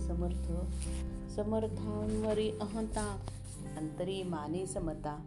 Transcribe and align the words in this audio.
समर्थ 0.00 0.46
समर्थांवरी 1.36 2.50
अहंता 2.50 3.20
अंतरी 3.78 4.22
माने 4.22 4.66
समता. 4.66 5.20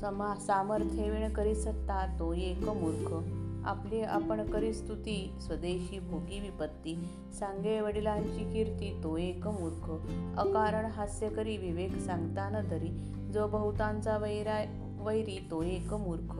समा 0.00 0.34
सामर्थ्य 0.34 1.10
विण 1.10 1.32
करी 1.32 1.54
सत्ता 1.54 2.18
तो 2.18 2.34
एक 2.34 2.58
मूर्ख. 2.58 3.38
आपली 3.66 4.02
आपण 4.02 4.50
करी 4.50 4.72
स्तुती 4.72 5.32
स्वदेशी 5.40 6.00
भोगी 6.00 6.40
विपत्ती. 6.40 7.10
सांगे 7.32 7.80
वडिलांची 7.80 8.52
कीर्ती 8.52 9.02
तो 9.02 9.16
एक 9.18 9.46
मूर्ख. 9.46 9.90
अकारण 10.38 10.84
हास्य 10.84 11.28
करी 11.28 11.56
विवेक 11.56 11.96
सांगता 11.96 12.48
न 12.48 12.70
तरी. 12.70 12.90
जो 13.32 13.48
बहुतांचा 13.48 14.16
वैरा 14.16 14.58
वैरी 15.04 15.38
तो 15.50 15.62
एक 15.62 15.92
मूर्ख. 15.92 16.38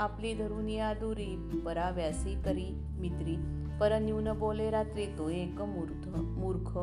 आपली 0.00 0.34
धरून 0.34 0.68
या 0.68 0.94
दुरी 0.94 1.60
पराव्यासी 1.64 2.42
करी 2.42 2.68
मित्री. 2.98 3.36
परन्यून 3.80 4.32
बोले 4.32 4.70
रात्री 4.70 5.06
तो 5.06 5.30
एक 5.30 5.60
मूर्ख 5.60 6.08
मूर्ख. 6.18 6.78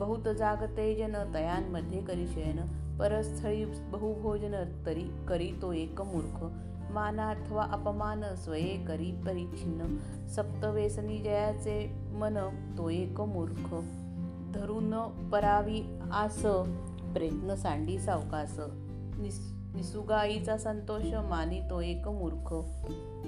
बहुत 0.00 0.28
जागते 0.28 0.94
जन 0.94 1.16
तयांमध्ये 1.34 2.00
करिशयन 2.00 2.58
परस्थळी 2.98 3.64
बहुभोजन 3.64 4.54
तरी 4.86 5.04
करी 5.28 5.52
तो 5.62 5.72
एक 5.72 6.00
मूर्ख. 6.00 6.44
मान 6.92 7.20
अथवा 7.20 7.62
अपमान 7.62 8.24
स्वये 8.34 8.84
करी 8.88 9.12
परिच्छिन्न. 9.12 9.96
सप्तवेसनी 10.28 11.18
जयाचे 11.18 11.92
मन 12.12 12.38
तो 12.78 12.90
एक 12.90 13.20
मूर्ख. 13.20 13.74
धरून 14.54 14.94
परावी 15.32 15.82
आस 16.12 16.42
प्रयत्न 17.14 17.54
सांडी 17.54 17.98
सावकास. 17.98 18.56
निस 19.18 19.38
निसुगाईचा 19.74 20.56
संतोष 20.56 21.12
मानी 21.14 21.60
तो 21.70 21.80
एक 21.80 22.08
मूर्ख. 22.08 22.54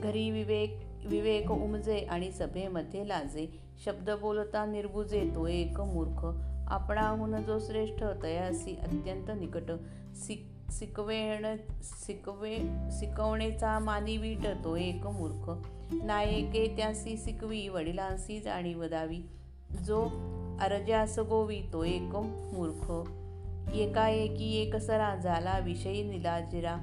घरी 0.02 0.30
विवेक 0.30 0.80
विवेक 1.06 1.50
उमजे 1.50 1.98
आणि 2.10 2.32
सभेमध्ये 2.32 3.08
लाजे. 3.08 3.46
शब्द 3.84 4.10
बोलता 4.10 4.64
निर्बुजे 4.66 5.30
तो 5.34 5.46
एक 5.46 5.80
मूर्ख. 5.80 6.24
आपणाहून 6.72 7.36
जो 7.44 7.58
श्रेष्ठ 7.58 8.02
तयासी 8.22 8.76
अत्यंत 8.76 9.30
निकट 9.30 9.70
सिक 10.16 10.46
शिकवेण 10.72 11.46
शिकवे 11.82 12.56
शिकवणेचा 12.90 13.78
मानी 13.78 14.16
वीट 14.16 14.46
तो 14.64 14.76
एक 14.76 15.06
मूर्ख. 15.06 15.48
नायके 16.04 16.66
त्यासी 16.76 17.16
शिकवी 17.16 17.68
वडिलांसी 17.68 18.40
जाणी 18.40 18.74
वदावी 18.74 19.18
जो 19.86 20.02
अर्जास 20.60 21.18
गोवी 21.18 21.60
तो 21.72 21.84
एक 21.84 22.14
मूर्ख. 22.54 22.90
एकाएकी 23.74 24.52
एकसरा 24.62 25.14
झाला 25.16 25.58
विषयी 25.58 26.02
निलाजिरा 26.02 26.76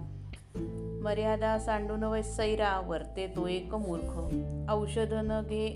मर्यादा 1.03 1.57
सांडून 1.59 2.03
वैसैरा 2.03 2.79
वर्ते 2.79 3.27
तो 3.27 3.47
एक 3.47 3.73
मूर्ख. 3.75 4.69
औषध 4.71 5.13
न 5.13 5.41
घे 5.41 5.67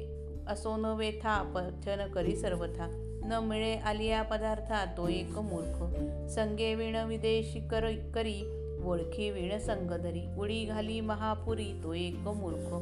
असो 0.47 0.75
न 0.77 0.85
वेथा 0.85 1.41
पथन 1.55 2.11
करी 2.13 2.35
सर्वथा. 2.35 3.02
न 3.25 3.39
मिळे 3.43 3.75
आलिया 3.75 4.21
पदार्था 4.21 4.85
तो 4.85 5.07
एक 5.07 5.37
मूर्ख. 5.37 5.83
संगे 6.29 6.75
विण 6.75 6.95
विदेशी 6.95 7.59
कर 7.59 7.89
करी 8.15 8.59
ओळखी 8.85 9.29
विण 9.29 9.57
संगधरी 9.59 10.35
उडी 10.37 10.65
घाली 10.65 11.01
महापुरी 11.01 11.81
तो 11.83 11.93
एक 11.93 12.17
मूर्ख. 12.17 12.73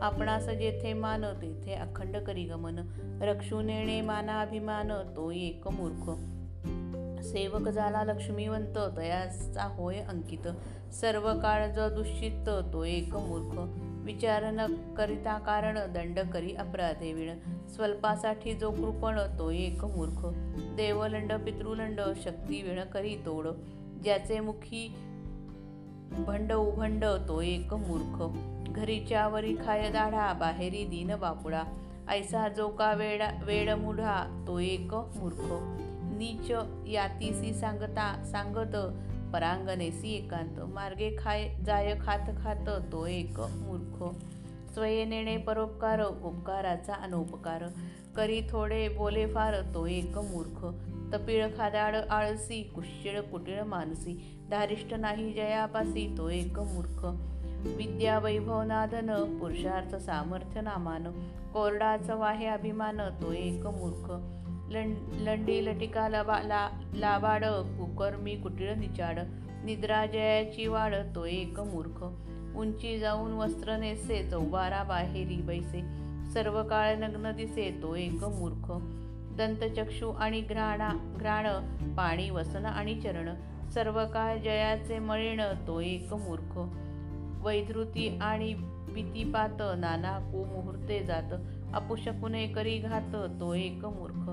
आपणास 0.00 0.46
जेथे 0.46 0.92
मान 0.92 1.24
तेथे 1.24 1.74
अखंड 1.74 2.16
करी 2.16 2.44
गमन 2.44 2.78
रक्षू 3.22 3.60
नेणे 3.62 4.00
मानाभिमान 4.00 4.92
तो 5.16 5.30
एक 5.30 5.68
मूर्ख. 5.68 6.10
सेवक 7.22 7.68
झाला 7.68 8.04
लक्ष्मीवंत 8.04 8.78
तयाचा 8.96 9.64
होय 9.64 9.96
अंकित. 9.96 10.48
सर्व 10.92 11.32
काळ 11.38 11.68
जो 11.68 11.88
दुश्चित 11.88 12.48
तो 12.72 12.84
एक 12.84 13.14
मूर्ख. 13.14 13.89
विचार 14.04 14.44
न 14.44 14.94
करिता 14.96 15.38
कारण 15.38 15.78
दंड 15.92 16.18
करी 16.32 16.54
अपराधे 16.54 17.12
विण. 17.12 17.38
स्वल्पासाठी 17.68 18.54
जो 18.54 18.70
कृपण 18.70 19.38
तो 19.38 19.50
एक 19.50 19.84
मूर्ख. 19.84 20.26
देवलंड 20.76 21.32
पितृलंड 21.32 22.00
शक्ती 22.24 22.62
विण 22.62 22.84
करी 22.84 23.14
तोड. 23.26 23.48
ज्याचे 24.02 24.40
मुखी 24.40 24.88
भंड 26.26 26.52
उभंड 26.52 27.04
तो 27.04 27.42
एक 27.42 27.74
मूर्ख. 27.74 28.16
घरीच्या 28.72 29.28
वरी 29.28 29.56
खाय 29.56 29.90
दाढा 29.90 30.32
बाहेरी 30.32 30.84
दीन 30.84 31.16
बापुडा. 31.16 31.64
ऐसा 32.08 32.48
जो 32.48 32.68
का 32.68 32.92
वेडा 32.92 33.30
वेड 33.44 33.70
मुढा 33.70 34.44
तो 34.46 34.58
एक 34.60 34.94
मूर्ख. 35.16 35.46
नीच 36.12 36.50
यातीसी 36.86 37.52
सांगता 37.54 38.22
सांगत 38.24 38.76
परांगणेसी 39.32 40.14
एकांत 40.14 40.60
मार्गे 40.60 41.16
खाय 41.18 41.48
जाय 41.66 41.94
खात 42.02 42.30
खात 42.42 42.68
तो 42.92 43.06
एक 43.06 43.40
मूर्ख. 43.40 44.14
स्वयनेणे 44.74 45.36
परोपकार 45.36 46.00
उपकाराचा 46.00 46.94
अनोपकार. 46.94 47.64
करी 48.16 48.40
थोडे 48.50 48.88
बोले 48.88 49.26
फार 49.26 49.60
तो 49.74 49.86
एक 49.86 50.18
मूर्ख. 50.18 50.66
तपिळ 51.14 51.46
खादाड 51.58 51.94
आळसी 51.94 52.62
कुशिळ 52.62 53.20
कुटीळ 53.20 53.62
मानसी. 53.62 54.38
धारिष्ट 54.50 54.94
नाही 54.94 55.32
जयापासी 55.32 56.14
तो 56.18 56.28
एक 56.28 56.58
मूर्ख. 56.58 57.04
विद्या 57.76 58.18
वैभव 58.18 58.62
नादन 58.62 59.38
पुरुषार्थ 59.40 59.94
सामर्थ्य 59.94 60.60
नामान. 60.60 61.04
कोरडाच 61.52 62.10
वाहे 62.10 62.46
अभिमान 62.46 63.00
तो 63.22 63.32
एक 63.32 63.66
मूर्ख. 63.66 64.12
लंडी 64.70 65.60
लटिका 65.66 66.08
लबा 66.08 66.38
ला 66.42 66.68
लावाड 66.94 67.44
कुकर्मी 67.78 68.34
कुटीळ 68.36 68.74
निचाड 68.74 69.18
निद्रा 69.64 70.04
जयाची 70.06 70.66
वाड 70.66 70.94
तो 71.14 71.24
एक 71.26 71.58
मूर्ख 71.60 72.02
उंची 72.56 72.98
जाऊन 72.98 73.32
वस्त्र 73.32 73.76
नेसे 73.76 74.22
चौबारा 74.30 74.82
बाहेरी 74.82 75.40
बैसे 75.42 75.82
सर्व 76.32 76.62
काळ 76.62 76.94
नग्न 76.98 77.32
दिसे 77.32 77.70
तो 77.82 77.94
एक 77.96 78.24
मूर्ख 78.38 78.70
दंतचक्षु 79.38 80.10
आणि 80.10 80.40
घ्राणा 80.40 80.88
घ्राण 81.18 81.46
पाणी 81.96 82.30
वसन 82.30 82.66
आणि 82.66 82.94
चरण 83.00 83.34
सर्व 83.74 84.04
काळ 84.06 84.38
जयाचे 84.38 84.98
मळीण 84.98 85.40
तो 85.66 85.80
एक 85.80 86.14
मूर्ख 86.14 86.58
वैधृती 87.44 88.08
आणि 88.22 88.54
भीतीपात 88.92 89.62
नाना 89.78 90.18
कुमुहूर्ते 90.30 90.98
जात 91.04 91.32
अपुशकुने 91.74 92.46
करी 92.48 92.78
घात 92.78 93.14
तो 93.40 93.52
एक 93.54 93.84
मूर्ख. 93.86 94.28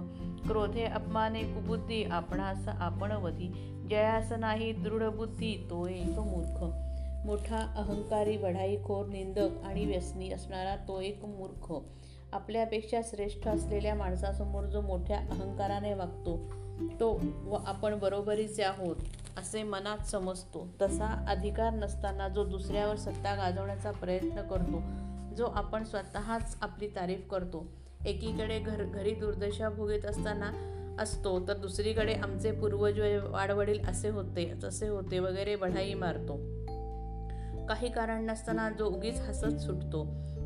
क्रोधे 0.48 0.86
अपमाने 0.86 1.42
कुबुद्धी 1.44 2.04
आपणास 2.04 2.68
आपणवधी 2.68 3.48
जयास 3.90 4.32
नाही 4.32 4.72
दृढ 4.74 5.04
बुद्धी 5.16 5.56
तो 5.70 5.88
एक 5.88 6.20
मूर्ख. 6.26 6.64
मोठा 7.26 7.58
अहंकारी 7.78 8.38
बढाईखोर 8.38 9.06
निंदक 9.06 9.64
आणि 9.66 9.86
व्यसनी 9.86 10.32
असणारा 10.32 10.76
तो 10.88 11.00
एक 11.02 11.26
मूर्ख. 11.26 11.72
आपल्यापेक्षा 12.34 13.00
श्रेष्ठ 13.04 13.48
असलेल्या 13.48 13.96
माणसासमोर 13.96 14.64
जो 14.64 14.82
मोठ्या 14.82 15.18
अहंकाराने 15.18 15.94
वागतो 15.94 16.38
तो 17.00 17.12
व 17.46 17.58
आपण 17.68 17.98
बरोबरीचे 18.00 18.64
आहोत. 18.64 18.96
असे 19.38 19.64
मनात 19.64 20.06
समजतो. 20.06 20.68
तसा 20.82 21.26
अधिकार 21.28 21.74
नसताना 21.74 22.28
जो 22.28 22.44
दुसऱ्यावर 22.44 22.96
सत्ता 22.96 23.36
गाजवण्याचा 23.36 23.92
प्रयत्न 23.92 24.42
करतो 24.42 24.82
जो 25.36 25.46
आपण 25.46 25.84
स्वतःच 25.84 26.58
आपली 26.62 26.88
तारीफ 26.88 27.28
करतो. 27.32 27.66
एकीकडे 28.06 28.60
घर 28.60 28.84
घरी 28.84 29.12
दुर्दशा 29.12 29.70
भोगीत 29.70 30.06
असताना 30.06 30.52
असतो 31.00 31.48
तर 31.48 31.54
दुसरीकडे 31.54 32.14
आमचे 32.14 32.52
पूर्वज 32.52 33.00
वाडवडील 33.30 33.86
असे 33.86 34.10
होते 34.10 34.54
तसे 34.64 34.88
होते 34.88 35.20
वगैरे 35.20 35.56
बढाई 35.56 35.94
मारतो. 35.94 36.38
काही 37.66 37.92
कारण 37.92 38.26
नसताना 38.26 38.70
जो 38.70 38.86
उगीच 38.86 39.20
हसत 39.20 39.58
सुटतो. 39.60 40.06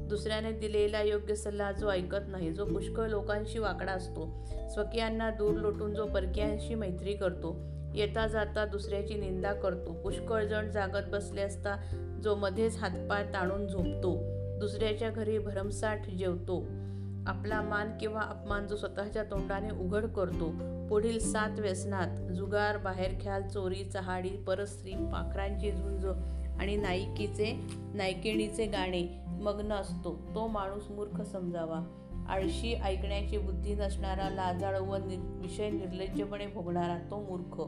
दुसऱ्याने 0.10 0.52
दिलेला 0.52 1.02
योग्य 1.02 1.36
सल्ला 1.36 1.72
जो 1.72 1.92
ऐकत 1.92 2.28
नाही 2.28 2.54
जो 2.54 2.66
पुष्कळ 2.66 3.08
लोकांशी 3.08 3.60
वाकडा 3.60 3.92
असतो. 3.92 4.46
स्वकीयांना 4.74 5.30
दूर 5.30 5.54
लोटून 5.54 5.94
जो 5.94 6.06
परकीयांशी 6.06 6.76
मैत्री 6.76 7.14
करतो. 7.14 7.81
येता 7.96 8.28
जाता 8.28 8.66
दुसऱ्याची 8.66 9.14
निंदा 9.14 9.54
करतो. 9.54 9.94
पुष्कळ 9.94 10.44
जण 10.44 10.72
जागत 10.72 11.10
बसले 11.12 11.42
असता 11.42 11.76
जो 12.24 12.36
मध्येच 12.36 12.78
हातपाय 12.78 13.24
ताणून 13.34 13.68
झोपतो. 13.68 14.18
दुसऱ्याच्या 14.60 15.10
घरी 15.10 15.38
भरमसाठ 15.38 16.10
जेवतो. 16.10 16.66
आपला 17.28 17.62
मान 17.62 17.98
किंवा 18.00 18.22
अपमान 18.22 18.68
जो 18.68 18.76
स्वतःच्या 18.76 19.24
तोंडाने 19.24 19.70
उघड 19.70 20.06
करतो. 20.06 20.54
पुढील 20.90 21.20
सात 21.20 21.60
व्यसनात 21.60 22.32
जुगार 22.34 22.78
बाहेर 22.78 23.12
ख्याल 23.22 23.48
चोरी 23.48 23.84
चहाडी 23.84 24.30
परस्त्री 24.30 24.92
पाखरांची 24.92 25.72
झुंज 25.72 26.06
आणि 26.60 26.76
नायिकीचे 26.76 27.60
नायकिणीचे 27.94 28.66
गाणे 28.66 29.20
मग्न 29.28 29.74
असतो. 29.74 30.22
तो 30.36 30.48
माणूस 30.48 30.84
मूर्ख 30.90 31.22
समजावा. 31.22 31.98
आळशी 32.32 32.74
ऐकण्याची 32.74 33.38
बुद्धी 33.38 33.74
नसणारा 33.76 34.30
लाजाळ 34.30 34.80
व 34.80 34.98
विषय 35.42 35.70
निर्लज्जपणे 35.70 36.48
भोगणारा 36.48 36.98
तो 37.12 37.20
मूर्ख. 37.20 37.62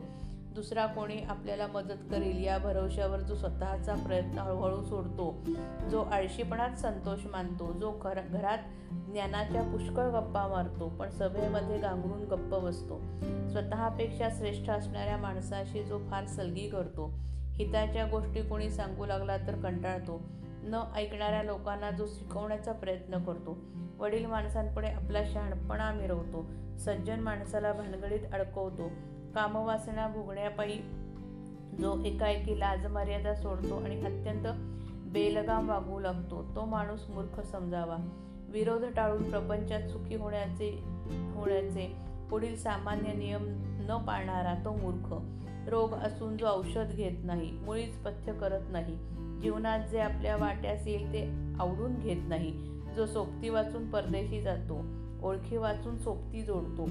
दुसरा 0.54 0.86
कोणी 0.86 1.19
आपल्याला 1.30 1.68
मदत 1.68 2.04
करेल 2.12 2.44
या 2.44 2.57
भरवशावर 2.57 3.19
जो 3.19 3.36
स्वतःचा 3.36 3.94
प्रयत्न 3.95 4.38
हळूहळू 4.38 4.83
सोडतो 4.83 5.44
जो 5.92 6.01
आळशीपणात 6.01 6.75
संतोष 6.75 7.25
मानतो 7.25 7.71
जो 7.74 7.92
घर 7.92 8.21
घरात 8.21 8.57
ज्ञानाच्या 8.92 9.62
पुष्कळ 9.62 10.04
गप्पा 10.04 10.48
मारतो 10.48 10.89
पण 10.89 11.10
सभेमध्ये 11.10 11.77
गांगरून 11.77 12.24
गप्प 12.24 12.56
बसतो. 12.56 13.00
स्वतःपेक्षा 13.50 14.30
श्रेष्ठ 14.30 14.69
असणाऱ्या 14.69 15.18
माणसाशी 15.18 15.83
जो 15.83 16.00
फार 16.10 16.25
सलगी 16.25 16.69
करतो 16.69 17.12
हिताच्या 17.54 18.06
गोष्टी 18.06 18.42
कोणी 18.42 18.69
सांगू 18.69 19.06
लागला 19.06 19.38
तर 19.38 19.56
कंटाळतो. 19.56 20.21
न 20.65 20.83
ऐकणाऱ्या 20.95 21.44
लोकांना 21.44 21.92
जो 21.92 22.06
शिकवण्याचा 22.07 22.71
प्रयत्न 22.71 23.24
करतो. 23.24 23.57
वडील 24.00 24.25
माणसांपुढे 24.25 24.88
आपला 24.88 25.19
शहाणपणा 25.25 25.92
मिरवतो. 25.92 26.45
सज्जन 26.77 27.19
माणसाला 27.19 27.74
भानगडीत 27.74 28.19
अडकवतो. 28.33 28.92
कामवासना 29.36 30.07
भोगण्यापायी 30.07 30.81
जो 31.80 32.04
एकाएकी 32.06 32.60
लाजमर्यादा 32.60 33.36
सोडतो 33.36 33.75
आणि 33.75 34.00
अत्यंत 34.01 34.48
बेलगाम 35.13 35.69
वागू 35.69 36.00
लागतो 36.00 36.56
तो 36.56 36.65
माणूस 36.65 37.10
मूर्ख 37.10 37.39
समजावा. 37.39 37.98
विरोध 38.50 38.86
टाळून 38.95 39.30
प्रपंचात 39.30 39.81
सुखी 39.81 40.15
होण्याचे 40.15 40.80
होण्याचे 41.36 41.95
पुढील 42.30 42.57
सामान्य 42.57 43.13
नियम 43.13 43.44
न 43.89 44.06
पाळणारा 44.07 44.54
तो 44.65 44.74
मूर्ख. 44.74 45.13
रोग 45.69 45.94
असून 45.94 46.38
जो 46.38 46.45
औषध 46.45 46.92
घेत 46.92 47.18
नाही 47.24 47.51
मुळीच 47.51 47.95
पथ्य 47.95 48.33
करत 48.33 48.62
नाही. 48.69 48.98
जीवनात 49.43 49.79
जे 49.91 49.99
आपल्या 49.99 50.35
वाट्यास 50.37 50.87
येईल 50.87 51.13
ते 51.13 51.23
आवडून 51.59 51.99
घेत 51.99 52.29
नाही. 52.29 52.51
जो 52.95 53.05
सोबती 53.05 53.49
वाचून 53.49 53.89
परदेशी 53.89 54.41
जातो 54.41 54.85
ओळखी 55.23 55.57
वाचून 55.57 55.97
सोबती 55.97 56.41
जोडतो 56.41 56.85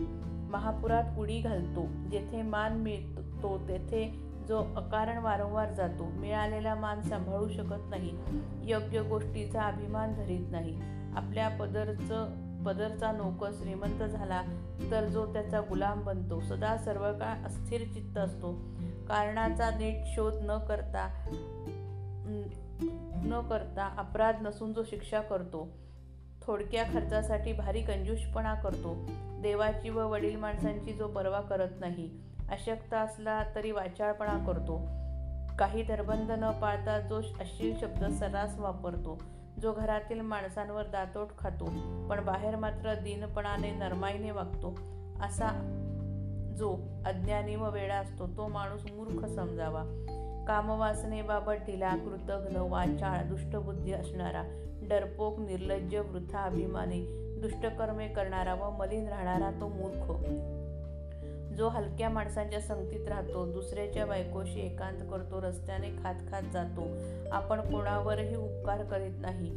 महापुरात 0.51 1.19
उडी 1.19 1.41
घालतो 1.41 1.87
जेथे 2.11 2.43
मान 2.43 2.73
मिळतो 2.73 3.59
तेथे 3.69 4.33
जो 4.49 4.59
अकारण 4.77 5.19
वारंवार 5.19 5.73
जातो 5.73 6.05
मिळालेला 6.05 6.75
मान 6.75 7.01
सांभाळू 7.01 7.49
शकत 7.49 7.91
नाही. 7.91 8.11
योग्य 8.63 9.03
गोष्टीचा 9.03 9.63
अभिमान 9.63 10.15
धरीत 10.15 10.47
नाही. 10.51 10.77
आपल्या 11.17 11.49
पदरचं 11.49 12.31
पदरचा 12.63 13.13
नोकर 13.13 13.51
श्रीमंत 13.53 14.03
झाला 14.03 14.43
तर 14.91 15.05
जो 15.05 15.33
त्याचा 15.33 15.61
गुलाम 15.61 16.05
बनतो 16.05 16.41
सदा 16.41 16.77
सर्व 16.77 17.13
काळ 17.13 17.47
अस्थिर 17.47 17.81
चित्त 17.81 18.19
असतो. 18.19 18.53
कारणाचा 19.09 19.71
नीट 19.71 20.05
शोध 20.07 20.35
न 20.43 20.59
करता 20.59 21.09
न 22.27 23.47
करता 23.51 23.95
अपराध 23.99 24.37
नसून 24.41 24.73
जो 24.73 24.85
शिक्षा 24.85 25.21
करतो 25.21 25.69
थोडक्या 26.43 26.85
खर्चासाठी 26.85 27.53
भारी 27.53 27.83
कंजूषपणा 27.83 28.55
करतो 28.55 28.95
देवाची 29.43 29.89
व 29.89 30.09
वडील 30.09 30.37
माणसांची 30.37 30.93
जो 30.93 31.09
पर्वा 31.09 31.41
करत 31.41 31.69
नाही 31.81 32.11
अशक्त 32.49 32.95
असला 32.95 33.45
तरी 33.55 33.71
वाचाळपणा 33.71 34.47
करतो. 34.47 35.03
काही 35.59 35.83
धरबंध 35.83 36.31
न 36.31 36.51
पाळता 36.51 37.01
जो 37.01 37.17
अश्लील 37.17 37.79
शब्द 37.81 38.05
सर्रास 38.05 38.59
वापरतो 38.59 39.23
जो 39.63 39.73
घरातील 39.73 40.21
माणसांवर 40.21 40.87
दातोट 40.87 41.29
खातो 41.39 41.65
पण 42.11 42.25
बाहेर 42.25 42.57
मात्र 42.57 42.95
दीनपणाने 42.95 43.71
नरमाईने 43.71 44.31
वागतो 44.31 44.79
असा 45.23 45.79
जो 46.59 46.77
अज्ञानी 47.07 47.55
व 47.55 47.71
वेळा 47.71 47.95
असतो 47.95 48.27
तो 48.27 48.49
माणूस 48.49 48.83
मूर्ख 48.93 49.27
समजावा. 49.27 49.83
कामवासनेबाबत 50.49 51.53
ढिला 51.53 51.97
कृतघ्न 51.97 52.57
वाचाळ 52.57 53.25
दुष्टबुद्धी 53.25 53.93
असणारा 53.93 54.43
डरपोक 54.83 55.39
निर्लज्ज 55.39 55.97
वृथा 55.97 56.39
अभिमानी 56.39 57.19
दुष्टकर्मे 57.43 58.09
करणारा 58.09 58.55
व 58.55 58.71
मलिन 58.71 59.09
राहणारा 59.09 59.51
तो 59.51 59.69
मूर्ख. 59.69 60.13
जो 61.57 61.69
हलक्या 61.69 62.09
माणसांच्या 62.09 62.61
संगतीत 62.61 63.09
राहतो 63.09 63.53
दुसऱ्याच्या 63.53 64.07
बायकोशी 64.07 64.61
एकांत 64.61 64.99
करतो 65.11 65.41
रस्त्याने 65.43 65.89
खात 65.91 66.15
खात 66.31 66.43
जातो. 66.53 66.87
आपण 67.33 67.61
कोणावरही 67.61 68.37
उपकार 68.37 68.85
करीत 68.85 69.13
नाही. 69.19 69.51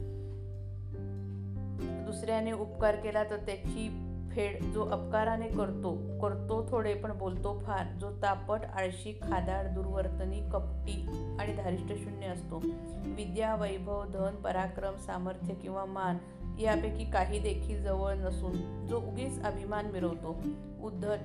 दुसऱ्याने 2.06 2.52
उपकार 2.52 2.96
केला 2.96 3.24
तर 3.24 3.36
त्याची 3.36 4.05
फेड 4.36 4.64
जो 4.74 4.86
अपकाराने 4.86 5.48
करतो 5.48 6.20
करतो 6.22 6.66
थोडे 6.72 6.94
पण 6.94 7.18
बोलतो 7.18 7.60
फार 7.66 7.86
जो 8.00 8.10
तापट 8.12 8.60
आळशी 8.74 9.12
खादाड 9.12 9.66
दुर्वर्तनी 9.68 10.40
कपटी 10.54 11.06
आणि 11.40 11.54
धारिष्टशून्य 11.54 12.28
असतो. 12.28 12.62
विद्या 13.06 13.56
वैभव 13.56 14.04
धन 14.04 14.36
पराक्रम 14.36 14.96
सामर्थ्य 14.96 15.54
किंवा 15.54 15.86
मान 15.86 16.18
यापैकी 16.60 17.12
काही 17.12 17.40
देखील 17.40 17.84
जवळ 17.84 18.14
नसून 18.14 18.88
जो 18.88 18.98
उगीच 18.98 19.44
अभिमान 19.44 19.86
मिरवतो. 19.86 20.36
उद्धट 20.84 21.20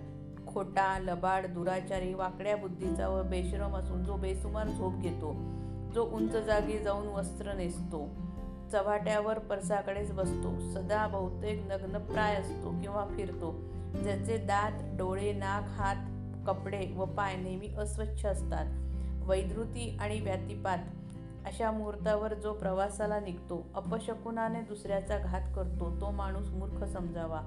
खोटा 0.46 0.98
लबाड 0.98 1.46
दुराचारी 1.46 2.14
वाकड्या 2.14 2.56
बुद्धीचा 2.56 3.08
व 3.08 3.22
बेशरम 3.22 3.76
असून 3.76 4.04
जो 4.04 4.16
बेसुमार 4.16 4.68
झोप 4.68 4.94
घेतो 4.94 5.34
जो 5.94 6.04
उंच 6.04 6.32
जागी 6.32 6.78
जाऊन 6.78 7.06
वस्त्र 7.06 7.52
नेसतो. 7.52 8.08
चव्हाट्यावर 8.72 9.38
परसाकडेच 9.38 10.12
बसतो. 10.12 10.72
सदा 10.74 11.06
बहुतेक 11.06 11.66
नग्नप्राय 11.68 12.34
असतो 12.34 12.70
किंवा 12.70 13.06
फिरतो. 13.16 13.54
ज्याचे 14.02 14.36
दात 14.36 14.72
डोळे 14.98 15.32
नाक 15.32 15.62
हात 15.68 15.96
कपडे 16.46 16.92
व 16.96 17.04
पाय 17.04 17.36
नेहमी 17.36 17.74
अस्वच्छ 17.78 18.26
असतात. 18.26 18.66
वैधृती 19.28 19.98
आणि 20.00 20.20
व्यातिपात 20.20 20.78
अशा 21.46 21.70
मुहूर्तावर 21.70 22.34
जो 22.34 22.52
प्रवासाला 22.52 23.20
निघतो 23.20 23.66
अपशकुनाने 23.74 24.60
दुसऱ्याचा 24.60 25.18
घात 25.18 25.52
करतो 25.56 26.00
तो 26.00 26.10
माणूस 26.10 26.48
मूर्ख 26.48 26.84
समजावा. 26.84 27.40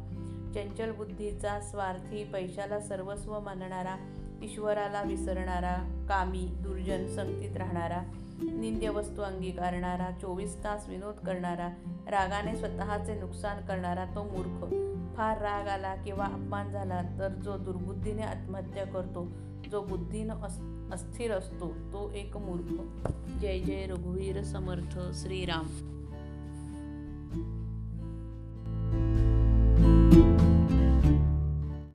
चंचल 0.55 0.91
बुद्धीचा 0.91 1.59
स्वार्थी 1.59 2.23
पैशाला 2.23 2.79
सर्वस्व 2.79 3.39
मानणारा 3.39 3.95
ईश्वराला 4.43 5.01
विसरणारा 5.01 6.05
कामी 6.09 6.57
दुर्जन 6.59 7.07
संगतीत 7.07 7.57
राहणारा 7.57 8.01
निंद्य 8.51 8.89
वस्तू 8.89 9.21
अंगीकारणारा 9.21 10.09
चोवीस 10.21 10.55
तास 10.63 10.87
विनोद 10.89 11.15
करणारा 11.25 11.67
रागाने 12.07 12.55
स्वतःचे 12.55 13.19
नुकसान 13.19 13.65
करणारा 13.65 14.05
तो 14.05 14.23
मूर्ख. 14.23 14.65
फार 15.17 15.41
राग 15.41 15.67
आला 15.67 15.95
किंवा 15.95 16.25
अपमान 16.25 16.71
झाला 16.71 17.01
तर 17.19 17.33
जो 17.43 17.57
दुर्बुद्धीने 17.57 18.21
आत्महत्या 18.21 18.85
करतो 18.85 19.25
जो 19.71 19.81
बुद्धीनं 19.81 20.41
अस्थिर 20.91 21.31
असतो 21.31 21.67
तो 21.93 22.11
एक 22.11 22.37
मूर्ख. 22.37 23.07
जय 23.41 23.59
जय 23.59 23.85
रघुवीर 23.85 24.41
समर्थ 24.43 24.99
श्रीराम. 25.13 25.67